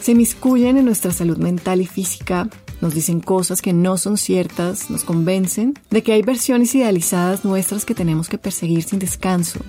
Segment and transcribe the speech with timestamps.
[0.00, 2.48] se miscuyen en nuestra salud mental y física,
[2.80, 7.84] nos dicen cosas que no son ciertas, nos convencen de que hay versiones idealizadas nuestras
[7.84, 9.60] que tenemos que perseguir sin descanso.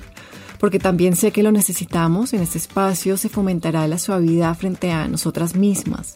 [0.60, 5.08] Porque también sé que lo necesitamos, en este espacio se fomentará la suavidad frente a
[5.08, 6.16] nosotras mismas,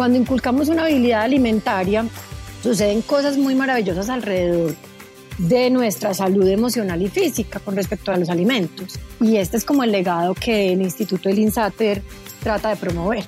[0.00, 2.06] Cuando inculcamos una habilidad alimentaria,
[2.62, 4.74] suceden cosas muy maravillosas alrededor
[5.36, 8.98] de nuestra salud emocional y física con respecto a los alimentos.
[9.20, 12.02] Y este es como el legado que el Instituto del INSATER
[12.42, 13.24] trata de promover.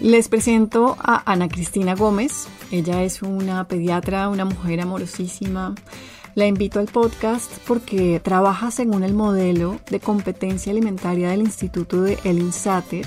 [0.00, 2.48] Les presento a Ana Cristina Gómez.
[2.72, 5.76] Ella es una pediatra, una mujer amorosísima.
[6.34, 12.18] La invito al podcast porque trabaja según el modelo de competencia alimentaria del Instituto de
[12.24, 13.06] El INSATER.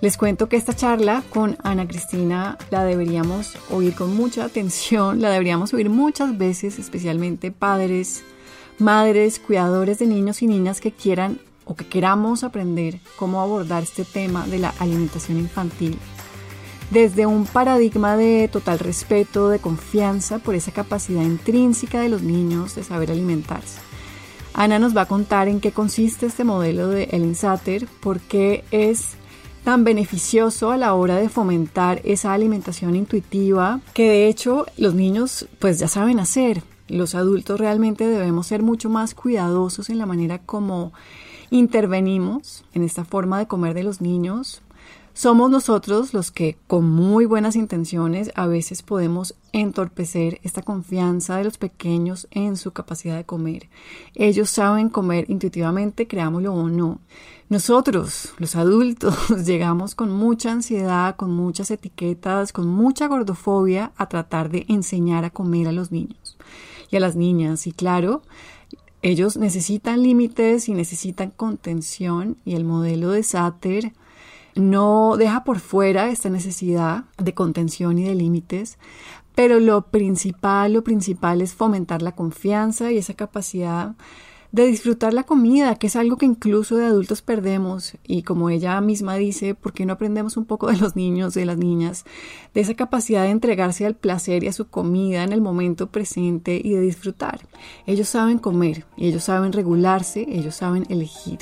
[0.00, 5.30] Les cuento que esta charla con Ana Cristina la deberíamos oír con mucha atención, la
[5.30, 8.22] deberíamos oír muchas veces, especialmente padres,
[8.78, 14.04] madres, cuidadores de niños y niñas que quieran o que queramos aprender cómo abordar este
[14.04, 15.98] tema de la alimentación infantil
[16.90, 22.74] desde un paradigma de total respeto, de confianza por esa capacidad intrínseca de los niños
[22.74, 23.80] de saber alimentarse.
[24.54, 28.64] Ana nos va a contar en qué consiste este modelo de Ellen Satter, por qué
[28.70, 29.16] es
[29.64, 35.46] tan beneficioso a la hora de fomentar esa alimentación intuitiva que de hecho los niños
[35.58, 36.62] pues ya saben hacer.
[36.88, 40.92] Los adultos realmente debemos ser mucho más cuidadosos en la manera como
[41.50, 44.62] intervenimos en esta forma de comer de los niños.
[45.18, 51.42] Somos nosotros los que con muy buenas intenciones a veces podemos entorpecer esta confianza de
[51.42, 53.68] los pequeños en su capacidad de comer.
[54.14, 57.00] Ellos saben comer intuitivamente, creámoslo o no.
[57.48, 64.50] Nosotros, los adultos, llegamos con mucha ansiedad, con muchas etiquetas, con mucha gordofobia a tratar
[64.50, 66.38] de enseñar a comer a los niños
[66.92, 67.66] y a las niñas.
[67.66, 68.22] Y claro,
[69.02, 73.92] ellos necesitan límites y necesitan contención y el modelo de Sater
[74.58, 78.78] no deja por fuera esta necesidad de contención y de límites,
[79.34, 83.94] pero lo principal, lo principal es fomentar la confianza y esa capacidad
[84.50, 87.94] de disfrutar la comida, que es algo que incluso de adultos perdemos.
[88.06, 91.44] Y como ella misma dice, ¿por qué no aprendemos un poco de los niños, de
[91.44, 92.04] las niñas,
[92.54, 96.60] de esa capacidad de entregarse al placer y a su comida en el momento presente
[96.62, 97.46] y de disfrutar?
[97.86, 101.38] Ellos saben comer, ellos saben regularse, ellos saben elegir.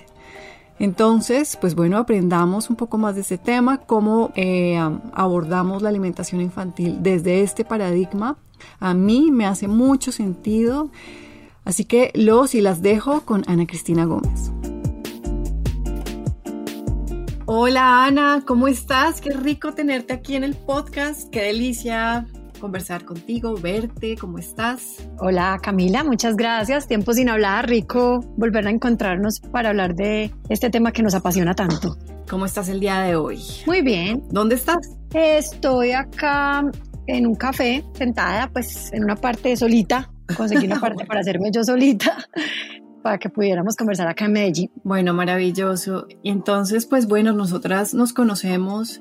[0.79, 4.79] Entonces, pues bueno, aprendamos un poco más de este tema, cómo eh,
[5.13, 8.37] abordamos la alimentación infantil desde este paradigma.
[8.81, 10.91] A mí me hace mucho sentido
[11.67, 14.53] Así que los y las dejo con Ana Cristina Gómez.
[17.45, 19.21] Hola Ana, ¿cómo estás?
[19.21, 25.09] Qué rico tenerte aquí en el podcast, qué delicia conversar contigo, verte, ¿cómo estás?
[25.19, 26.87] Hola Camila, muchas gracias.
[26.87, 31.55] Tiempo sin hablar, rico volver a encontrarnos para hablar de este tema que nos apasiona
[31.55, 31.97] tanto.
[32.29, 33.41] ¿Cómo estás el día de hoy?
[33.67, 34.23] Muy bien.
[34.31, 34.97] ¿Dónde estás?
[35.15, 36.65] Estoy acá
[37.07, 41.63] en un café, sentada, pues en una parte solita, conseguí una parte para hacerme yo
[41.63, 42.17] solita
[43.07, 44.71] para que pudiéramos conversar acá en Medellín.
[44.83, 46.09] Bueno, maravilloso.
[46.25, 49.01] Y entonces, pues bueno, nosotras nos conocemos,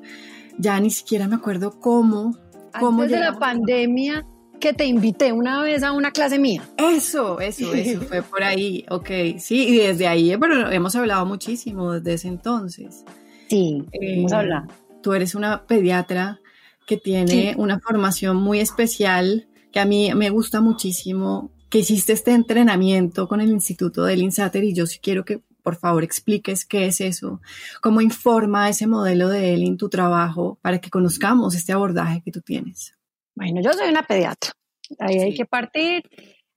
[0.60, 2.38] ya ni siquiera me acuerdo cómo.
[2.76, 4.26] Antes de la pandemia
[4.60, 6.64] que te invité una vez a una clase mía.
[6.78, 11.94] Eso, eso, eso, fue por ahí, ok, sí, y desde ahí, pero hemos hablado muchísimo
[11.94, 13.04] desde ese entonces.
[13.48, 14.68] Sí, hemos eh, hablado.
[15.02, 16.40] tú eres una pediatra
[16.88, 22.32] que tiene una formación muy especial, que a mí me gusta muchísimo, que hiciste este
[22.32, 26.86] entrenamiento con el Instituto del INSATER y yo sí quiero que por favor expliques qué
[26.86, 27.42] es eso,
[27.82, 32.32] cómo informa ese modelo de él en tu trabajo para que conozcamos este abordaje que
[32.32, 32.94] tú tienes.
[33.36, 34.52] Bueno, yo soy una pediatra,
[35.00, 36.04] ahí hay que partir.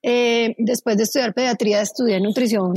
[0.03, 2.75] Eh, después de estudiar pediatría, estudié nutrición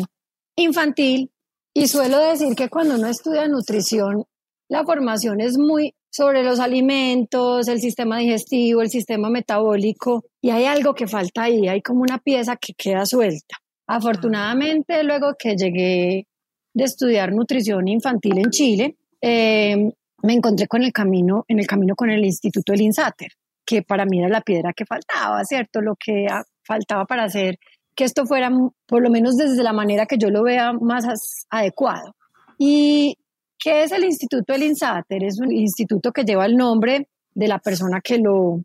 [0.56, 1.30] infantil
[1.74, 4.24] y suelo decir que cuando uno estudia nutrición,
[4.70, 10.64] la formación es muy sobre los alimentos, el sistema digestivo, el sistema metabólico, y hay
[10.64, 13.61] algo que falta ahí, hay como una pieza que queda suelta.
[13.94, 16.26] Afortunadamente, luego que llegué
[16.74, 19.92] de estudiar nutrición infantil en Chile, eh,
[20.24, 23.34] me encontré con el camino, en el camino con el Instituto del INSATER,
[23.66, 25.82] que para mí era la piedra que faltaba, ¿cierto?
[25.82, 26.26] Lo que
[26.64, 27.60] faltaba para hacer
[27.94, 28.50] que esto fuera,
[28.88, 31.04] por lo menos desde la manera que yo lo vea, más
[31.50, 32.16] adecuado.
[32.58, 33.18] ¿Y
[33.60, 35.22] qué es el Instituto del INSATER?
[35.26, 38.62] Es un instituto que lleva el nombre de la persona que lo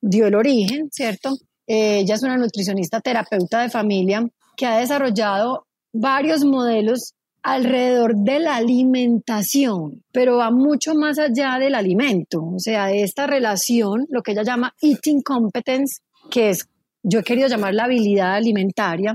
[0.00, 1.30] dio el origen, ¿cierto?
[1.66, 4.24] Eh, ella es una nutricionista terapeuta de familia
[4.58, 11.76] que ha desarrollado varios modelos alrededor de la alimentación, pero va mucho más allá del
[11.76, 16.68] alimento, o sea, de esta relación, lo que ella llama eating competence, que es,
[17.04, 19.14] yo he querido llamar la habilidad alimentaria,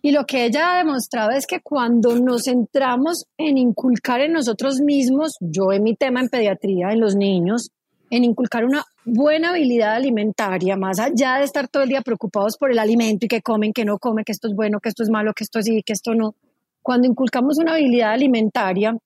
[0.00, 4.80] y lo que ella ha demostrado es que cuando nos centramos en inculcar en nosotros
[4.80, 7.68] mismos, yo en mi tema en pediatría, en los niños,
[8.10, 12.70] en inculcar una buena habilidad alimentaria, más allá de estar todo el día preocupados por
[12.70, 15.10] el alimento y que comen, que no comen, que esto es bueno, que esto es
[15.10, 16.34] malo, que esto sí, que esto no.
[16.82, 18.96] Cuando inculcamos una habilidad alimentaria,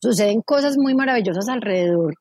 [0.00, 2.14] suceden cosas muy maravillosas alrededor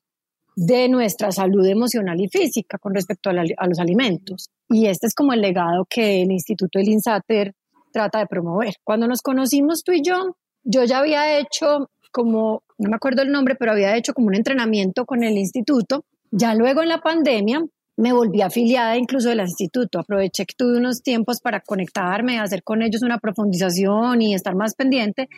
[0.56, 4.50] de nuestra salud emocional y física con respecto a, los alimentos.
[4.70, 7.54] Y este es como el legado que el Instituto del INSATER
[7.92, 8.74] trata de promover.
[8.84, 13.32] Cuando nos conocimos tú y yo, yo ya había hecho como, no me acuerdo el
[13.32, 17.64] nombre, pero había hecho como un entrenamiento con el instituto ya luego en la pandemia
[17.98, 20.00] me volví afiliada incluso del instituto.
[20.00, 24.76] Aproveché que tuve unos tiempos para conectarme, hacer con ellos una profundización y estar más
[24.76, 25.30] pendiente,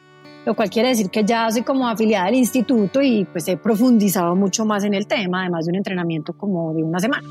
[0.45, 4.35] lo cual quiere decir que ya soy como afiliada del instituto y pues he profundizado
[4.35, 7.27] mucho más en el tema, además de un entrenamiento como de una semana.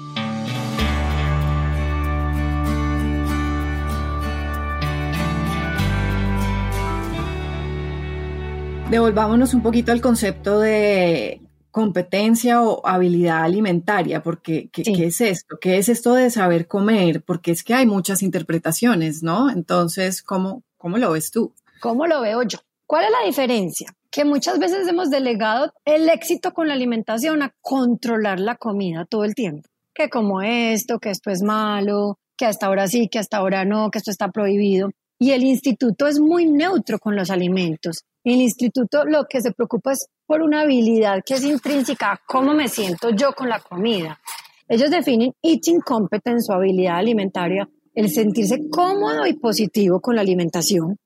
[8.91, 15.59] Devolvámonos un poquito al concepto de competencia o habilidad alimentaria, porque ¿qué, es esto?
[15.61, 17.23] ¿Qué es esto de saber comer?
[17.23, 19.51] Porque es que hay muchas interpretaciones, ¿no?
[19.51, 21.53] Entonces, ¿cómo, cómo lo ves tú?
[21.81, 22.59] ¿Cómo lo veo yo?
[22.87, 23.95] ¿Cuál es la diferencia?
[24.11, 29.25] Que muchas veces hemos delegado el éxito con la alimentación a controlar la comida todo
[29.25, 29.69] el tiempo.
[29.95, 33.91] Que como esto, que esto es malo, que hasta ahora sí, que hasta ahora no,
[33.91, 34.91] que esto está prohibido.
[35.21, 38.05] Y el instituto es muy neutro con los alimentos.
[38.31, 42.69] El instituto lo que se preocupa es por una habilidad que es intrínseca, cómo me
[42.69, 44.21] siento yo con la comida.
[44.69, 50.99] Ellos definen eating competence o habilidad alimentaria, el sentirse cómodo y positivo con la alimentación.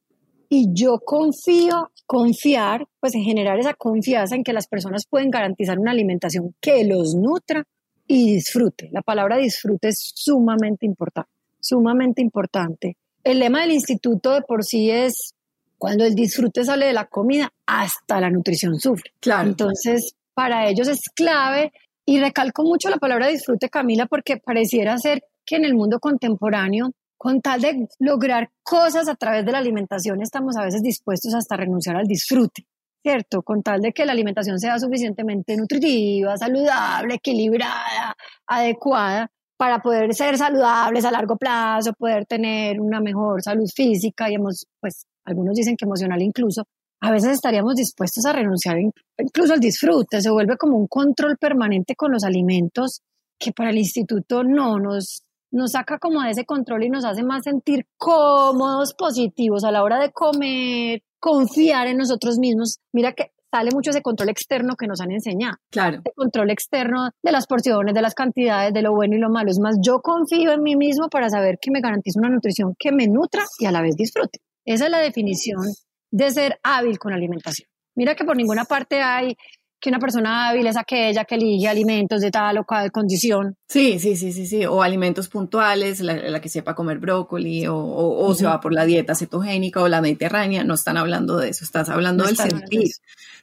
[0.49, 5.79] Y yo confío, confiar, pues en generar esa confianza en que las personas pueden garantizar
[5.79, 7.63] una alimentación que los nutra
[8.09, 8.89] y disfrute.
[8.91, 11.31] La palabra disfrute es sumamente importante,
[11.61, 12.97] sumamente importante.
[13.23, 15.37] El lema del instituto de por sí es
[15.83, 19.11] cuando el disfrute sale de la comida, hasta la nutrición sufre.
[19.19, 19.49] Claro.
[19.49, 21.73] Entonces, para ellos es clave
[22.07, 26.93] y recalco mucho la palabra disfrute, Camila, porque pareciera ser que en el mundo contemporáneo,
[27.19, 31.57] con tal de lograr cosas a través de la alimentación, estamos a veces dispuestos hasta
[31.57, 32.65] a renunciar al disfrute.
[33.03, 33.43] ¿cierto?
[33.43, 38.15] Con tal de que la alimentación sea suficientemente nutritiva, saludable, equilibrada,
[38.47, 44.35] adecuada, para poder ser saludables a largo plazo, poder tener una mejor salud física y
[44.35, 46.65] hemos, pues algunos dicen que emocional incluso,
[47.01, 48.79] a veces estaríamos dispuestos a renunciar
[49.19, 53.03] incluso al disfrute, se vuelve como un control permanente con los alimentos
[53.39, 57.25] que para el instituto no nos, nos saca como de ese control y nos hace
[57.25, 62.79] más sentir cómodos, positivos a la hora de comer, confiar en nosotros mismos.
[62.93, 65.57] Mira que sale mucho ese control externo que nos han enseñado.
[65.71, 66.01] Claro.
[66.05, 69.51] El control externo de las porciones, de las cantidades, de lo bueno y lo malo.
[69.51, 72.93] Es más, yo confío en mí mismo para saber que me garantizo una nutrición que
[72.93, 74.39] me nutra y a la vez disfrute.
[74.65, 75.63] Esa es la definición
[76.11, 77.69] de ser hábil con alimentación.
[77.95, 79.37] Mira que por ninguna parte hay
[79.83, 83.57] que una persona hábil es aquella que elige alimentos de tal o cual condición.
[83.69, 84.65] Sí, sí, sí, sí, sí.
[84.65, 89.83] O alimentos puntuales, la, que sepa comer brócoli, o, se va por la dieta cetogénica
[89.83, 90.63] o la mediterránea.
[90.63, 92.93] No están hablando de eso, estás hablando del sentir,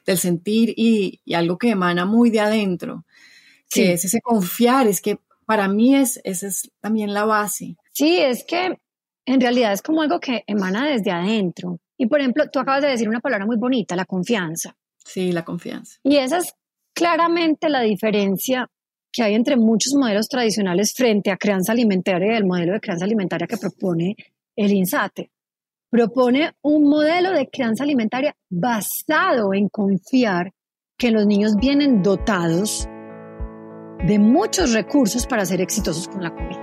[0.06, 3.04] del sentir y, algo que emana muy de adentro,
[3.68, 7.76] que es ese confiar, es que para mí es, esa es también la base.
[7.92, 8.78] Sí, es que
[9.30, 11.78] en realidad es como algo que emana desde adentro.
[11.96, 14.74] Y por ejemplo, tú acabas de decir una palabra muy bonita, la confianza.
[14.96, 15.98] Sí, la confianza.
[16.02, 16.54] Y esa es
[16.94, 18.68] claramente la diferencia
[19.12, 23.04] que hay entre muchos modelos tradicionales frente a crianza alimentaria y el modelo de crianza
[23.04, 24.16] alimentaria que propone
[24.56, 25.30] el INSATE.
[25.90, 30.52] Propone un modelo de crianza alimentaria basado en confiar
[30.96, 32.88] que los niños vienen dotados
[34.06, 36.59] de muchos recursos para ser exitosos con la comida.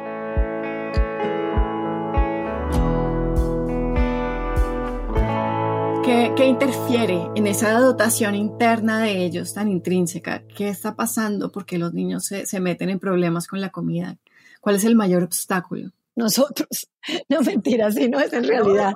[6.08, 10.42] ¿Qué, interfiere en esa dotación interna de ellos tan intrínseca?
[10.48, 11.52] ¿Qué está pasando?
[11.52, 14.18] porque los niños se, se meten en problemas con la comida?
[14.62, 15.92] ¿Cuál es el mayor obstáculo?
[16.16, 16.68] nosotros.
[17.30, 18.96] No mentira, sí, no es en realidad.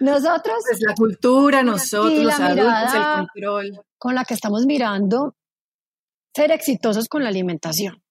[0.00, 0.56] Nosotros.
[0.72, 3.84] Es la cultura, nosotros, los adultos, el control.
[3.96, 5.36] Con la que estamos mirando
[6.34, 8.02] ser exitosos con la alimentación.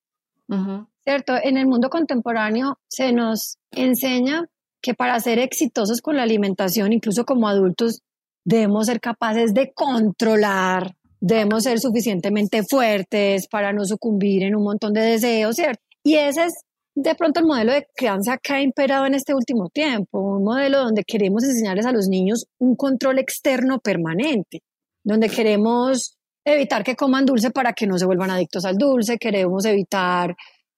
[1.03, 1.33] ¿Cierto?
[1.41, 4.45] En el mundo contemporáneo se nos enseña
[4.81, 8.01] que para ser exitosos con la alimentación, incluso como adultos,
[8.43, 14.93] debemos ser capaces de controlar, debemos ser suficientemente fuertes para no sucumbir en un montón
[14.93, 15.81] de deseos, ¿cierto?
[16.03, 16.53] Y ese es
[16.95, 20.79] de pronto el modelo de crianza que ha imperado en este último tiempo, un modelo
[20.79, 24.61] donde queremos enseñarles a los niños un control externo permanente,
[25.03, 29.65] donde queremos evitar que coman dulce para que no se vuelvan adictos al dulce, queremos
[29.65, 30.35] evitar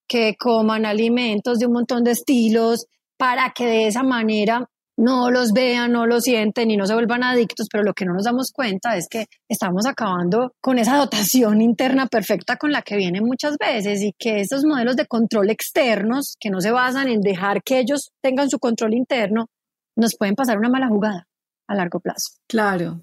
[0.08, 5.52] que coman alimentos de un montón de estilos para que de esa manera no los
[5.52, 8.50] vean, no los sienten y no se vuelvan adictos, pero lo que no nos damos
[8.52, 13.56] cuenta es que estamos acabando con esa dotación interna perfecta con la que vienen muchas
[13.58, 17.78] veces y que estos modelos de control externos, que no se basan en dejar que
[17.78, 19.48] ellos tengan su control interno,
[19.96, 21.26] nos pueden pasar una mala jugada
[21.66, 22.32] a largo plazo.
[22.46, 23.00] Claro.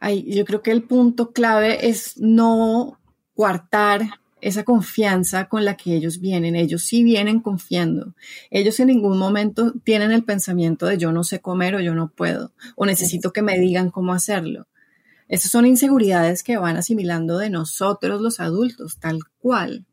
[0.00, 2.98] yo creo que el punto clave es no
[3.34, 4.02] coartar
[4.46, 6.54] esa confianza con la que ellos vienen.
[6.54, 8.14] Ellos sí vienen confiando.
[8.50, 12.12] Ellos en ningún momento tienen el pensamiento de yo no sé comer o yo no
[12.12, 14.68] puedo o necesito que me digan cómo hacerlo.
[15.26, 19.84] Esas son inseguridades que van asimilando de nosotros los adultos, tal cual.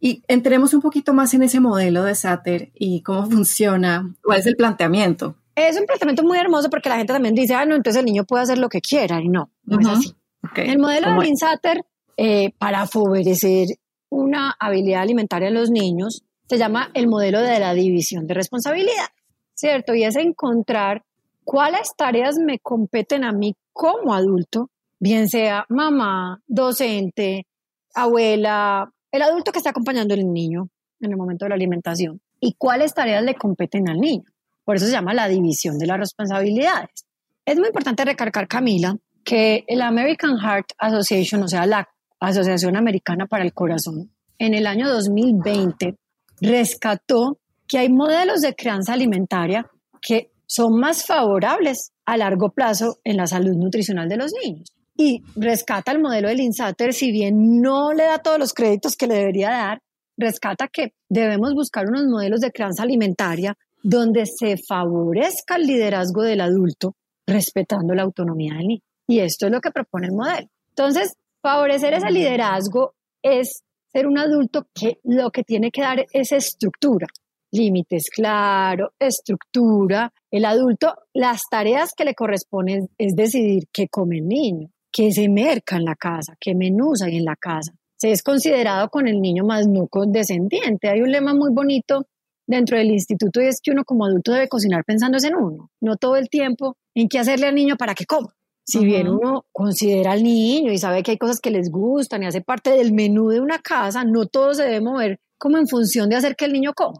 [0.00, 4.46] Y entremos un poquito más en ese modelo de Sater y cómo funciona, cuál es
[4.46, 5.36] el planteamiento.
[5.54, 8.24] Es un planteamiento muy hermoso porque la gente también dice, ah, no, entonces el niño
[8.24, 10.14] puede hacer lo que quiera y no, no es así.
[10.56, 11.84] El modelo de Lynn Sater
[12.16, 13.68] eh, para favorecer
[14.08, 19.08] una habilidad alimentaria en los niños se llama el modelo de la división de responsabilidad,
[19.54, 19.94] ¿cierto?
[19.94, 21.02] Y es encontrar
[21.44, 27.46] cuáles tareas me competen a mí como adulto, bien sea mamá, docente,
[27.94, 30.68] abuela, el adulto que está acompañando al niño
[31.00, 34.24] en el momento de la alimentación, y cuáles tareas le competen al niño.
[34.64, 37.06] Por eso se llama la división de las responsabilidades.
[37.44, 41.88] Es muy importante recargar, Camila, que el American Heart Association, o sea, la
[42.20, 45.96] Asociación Americana para el Corazón, en el año 2020
[46.40, 49.66] rescató que hay modelos de crianza alimentaria
[50.00, 54.68] que son más favorables a largo plazo en la salud nutricional de los niños.
[54.96, 59.06] Y rescata el modelo del INSATER, si bien no le da todos los créditos que
[59.06, 59.82] le debería dar,
[60.16, 66.40] rescata que debemos buscar unos modelos de crianza alimentaria donde se favorezca el liderazgo del
[66.40, 66.94] adulto
[67.26, 68.82] respetando la autonomía del niño.
[69.06, 70.48] Y esto es lo que propone el modelo.
[70.70, 71.14] Entonces,
[71.46, 73.62] Favorecer ese liderazgo es
[73.92, 77.06] ser un adulto que lo que tiene que dar es estructura,
[77.52, 80.12] límites claro, estructura.
[80.28, 85.28] El adulto, las tareas que le corresponden es decidir qué come el niño, qué se
[85.28, 87.72] merca en la casa, qué menús hay en la casa.
[87.96, 90.88] Se es considerado con el niño más no condescendiente.
[90.88, 92.08] Hay un lema muy bonito
[92.44, 95.94] dentro del instituto y es que uno como adulto debe cocinar pensando en uno, no
[95.94, 98.35] todo el tiempo en qué hacerle al niño para que coma.
[98.66, 102.26] Si bien uno considera al niño y sabe que hay cosas que les gustan y
[102.26, 106.08] hace parte del menú de una casa, no todo se debe mover como en función
[106.08, 106.98] de hacer que el niño coma,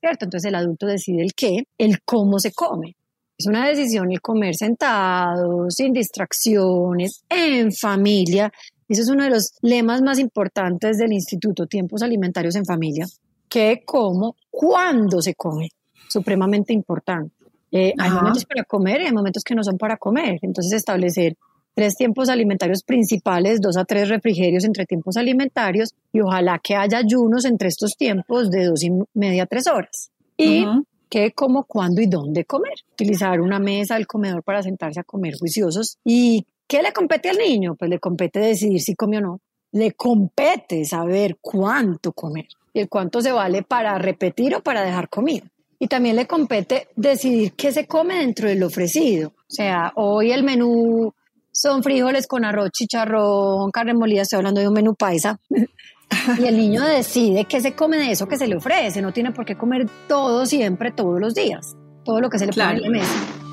[0.00, 0.24] ¿cierto?
[0.24, 2.96] Entonces el adulto decide el qué, el cómo se come.
[3.38, 8.52] Es una decisión el comer sentado, sin distracciones, en familia.
[8.88, 13.06] Eso es uno de los lemas más importantes del Instituto Tiempos Alimentarios en Familia.
[13.48, 15.68] ¿Qué, cómo, cuándo se come?
[16.08, 17.43] Supremamente importante.
[17.76, 20.38] Eh, hay momentos para comer y hay momentos que no son para comer.
[20.42, 21.36] Entonces, establecer
[21.74, 26.98] tres tiempos alimentarios principales, dos a tres refrigerios entre tiempos alimentarios y ojalá que haya
[26.98, 30.12] ayunos entre estos tiempos de dos y media a tres horas.
[30.36, 30.64] Y
[31.08, 32.74] qué, cómo, cuándo y dónde comer.
[32.92, 35.98] Utilizar una mesa del comedor para sentarse a comer juiciosos.
[36.04, 37.74] ¿Y qué le compete al niño?
[37.74, 39.40] Pues le compete decidir si come o no.
[39.72, 45.08] Le compete saber cuánto comer y el cuánto se vale para repetir o para dejar
[45.08, 45.50] comida
[45.84, 49.34] y también le compete decidir qué se come dentro del ofrecido.
[49.36, 51.12] O sea, hoy el menú
[51.52, 55.38] son frijoles con arroz, chicharrón, carne molida, estoy hablando de un menú paisa.
[56.38, 59.32] y el niño decide qué se come de eso que se le ofrece, no tiene
[59.32, 62.80] por qué comer todo siempre, todos los días, todo lo que se le pone en
[62.80, 63.43] la mesa.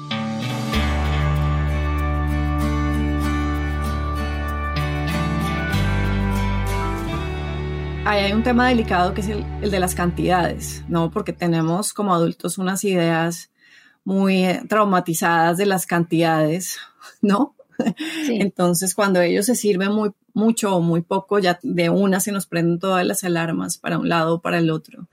[8.20, 11.12] Hay un tema delicado que es el, el, de las cantidades, ¿no?
[11.12, 13.50] Porque tenemos como adultos unas ideas
[14.03, 16.77] muy eh, traumatizadas de las cantidades,
[17.22, 17.56] ¿no?
[18.25, 18.38] Sí.
[18.39, 22.46] Entonces, cuando ellos se sirven muy, mucho o muy poco, ya de una se nos
[22.46, 25.08] prenden todas las alarmas para un lado o para el otro.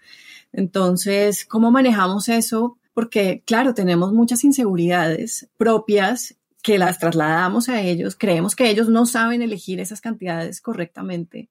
[0.52, 2.76] Entonces, ¿cómo manejamos eso?
[2.94, 9.06] Porque, claro, tenemos muchas inseguridades propias que las trasladamos a ellos, creemos que ellos no
[9.06, 11.48] saben elegir esas cantidades correctamente.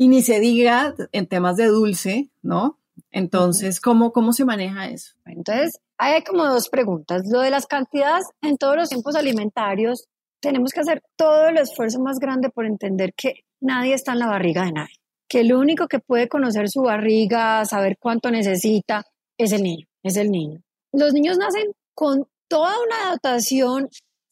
[0.00, 2.78] Y ni se diga en temas de dulce, ¿no?
[3.10, 5.12] Entonces, ¿cómo, cómo se maneja eso?
[5.26, 7.24] Entonces, hay como dos preguntas.
[7.30, 10.08] Lo de las cantidades en todos los tiempos alimentarios,
[10.40, 14.28] tenemos que hacer todo el esfuerzo más grande por entender que nadie está en la
[14.28, 14.94] barriga de nadie,
[15.28, 19.04] que el único que puede conocer su barriga, saber cuánto necesita,
[19.36, 20.62] es el niño, es el niño.
[20.94, 23.90] Los niños nacen con toda una dotación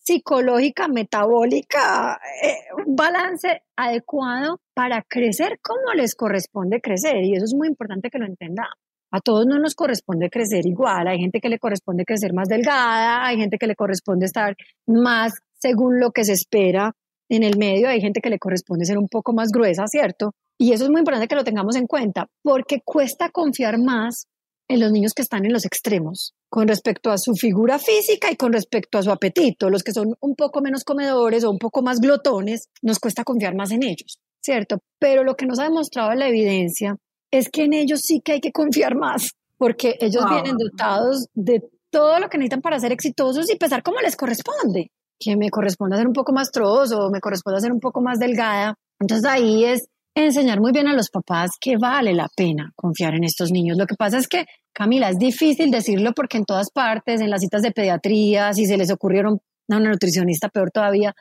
[0.09, 7.23] psicológica, metabólica, eh, un balance adecuado para crecer como les corresponde crecer.
[7.25, 8.75] Y eso es muy importante que lo entendamos.
[9.11, 11.09] A todos no nos corresponde crecer igual.
[11.09, 15.35] Hay gente que le corresponde crecer más delgada, hay gente que le corresponde estar más
[15.59, 16.93] según lo que se espera
[17.29, 20.33] en el medio, hay gente que le corresponde ser un poco más gruesa, ¿cierto?
[20.59, 24.27] Y eso es muy importante que lo tengamos en cuenta, porque cuesta confiar más
[24.69, 28.37] en los niños que están en los extremos con respecto a su figura física y
[28.37, 29.71] con respecto a su apetito.
[29.71, 33.55] Los que son un poco menos comedores o un poco más glotones, nos cuesta confiar
[33.55, 34.79] más en ellos, ¿cierto?
[34.99, 36.97] Pero lo que nos ha demostrado la evidencia
[37.31, 41.63] es que en ellos sí que hay que confiar más, porque ellos vienen dotados de
[41.91, 45.97] todo lo que necesitan para ser exitosos y pensar cómo les corresponde, que me corresponde
[45.97, 48.75] ser un poco más trozo, me corresponde ser un poco más delgada.
[49.01, 49.89] Entonces ahí es
[50.27, 53.77] enseñar muy bien a los papás que vale la pena confiar en estos niños.
[53.77, 57.41] Lo que pasa es que, Camila, es difícil decirlo porque en todas partes, en las
[57.41, 61.15] citas de pediatría, si se les ocurrieron a una nutricionista, peor todavía,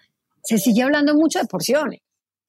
[0.44, 2.00] se sigue hablando mucho de porciones.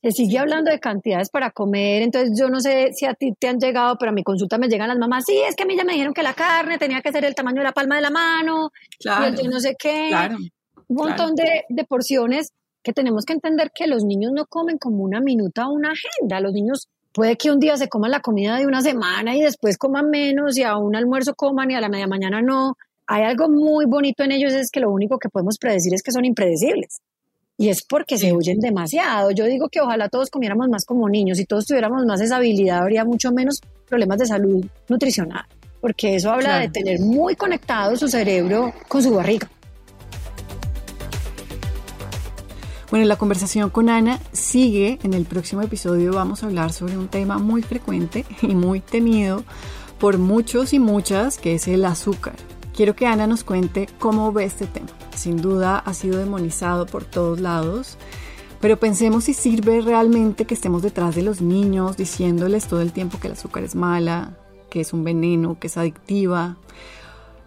[0.00, 3.49] Se sigue hablando de cantidades para comer, entonces yo no sé si a ti te
[3.49, 5.76] han llegado, pero a mi consulta me llegan las mamás, sí, es que a mí
[5.76, 8.03] ya me dijeron que la carne tenía que ser el tamaño de la palma de
[8.03, 8.70] la mano,
[9.01, 10.37] claro, y yo no sé qué, claro,
[10.87, 12.53] un montón de, de porciones
[12.88, 16.40] que tenemos que entender que los niños no comen como una minuta o una agenda.
[16.40, 19.77] Los niños puede que un día se coman la comida de una semana y después
[19.77, 22.79] coman menos y a un almuerzo coman y a la media mañana no.
[23.07, 26.12] Hay algo muy bonito en ellos, es que lo único que podemos predecir es que
[26.12, 27.03] son impredecibles.
[27.59, 29.33] Y es porque se huyen demasiado.
[29.33, 32.79] Yo digo que ojalá todos comiéramos más como niños y todos tuviéramos más esa habilidad,
[32.79, 35.44] habría mucho menos problemas de salud nutricional,
[35.83, 39.51] porque eso habla de tener muy conectado su cerebro con su barriga.
[42.90, 44.98] Bueno, la conversación con Ana sigue.
[45.03, 49.44] En el próximo episodio vamos a hablar sobre un tema muy frecuente y muy temido
[49.98, 52.37] por muchos y muchas, que es el azúcar.
[52.74, 54.87] Quiero que Ana nos cuente cómo ve este tema.
[55.14, 57.98] Sin duda ha sido demonizado por todos lados,
[58.59, 63.18] pero pensemos si sirve realmente que estemos detrás de los niños diciéndoles todo el tiempo
[63.20, 64.38] que el azúcar es mala,
[64.70, 66.57] que es un veneno, que es adictiva.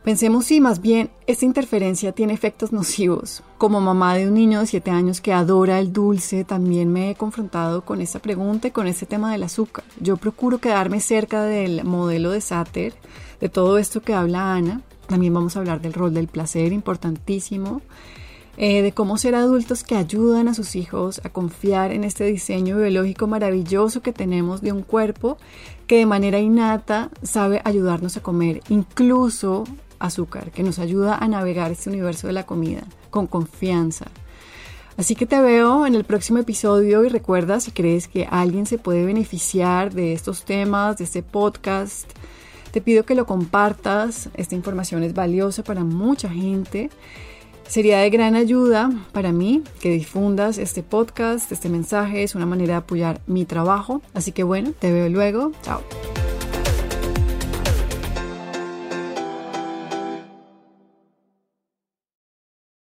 [0.03, 3.43] Pensemos si más bien esta interferencia tiene efectos nocivos.
[3.59, 7.15] Como mamá de un niño de 7 años que adora el dulce, también me he
[7.15, 9.83] confrontado con esta pregunta y con este tema del azúcar.
[9.99, 12.95] Yo procuro quedarme cerca del modelo de Satter,
[13.39, 14.81] de todo esto que habla Ana.
[15.05, 17.83] También vamos a hablar del rol del placer, importantísimo.
[18.57, 22.77] Eh, de cómo ser adultos que ayudan a sus hijos a confiar en este diseño
[22.77, 25.37] biológico maravilloso que tenemos de un cuerpo
[25.87, 29.63] que de manera innata sabe ayudarnos a comer, incluso
[30.01, 34.05] azúcar, que nos ayuda a navegar este universo de la comida con confianza.
[34.97, 38.77] Así que te veo en el próximo episodio y recuerda si crees que alguien se
[38.77, 42.11] puede beneficiar de estos temas, de este podcast,
[42.71, 44.29] te pido que lo compartas.
[44.35, 46.89] Esta información es valiosa para mucha gente.
[47.67, 52.23] Sería de gran ayuda para mí que difundas este podcast, este mensaje.
[52.23, 54.01] Es una manera de apoyar mi trabajo.
[54.13, 55.51] Así que bueno, te veo luego.
[55.61, 55.81] Chao.